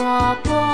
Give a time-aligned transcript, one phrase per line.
[0.00, 0.69] Drop of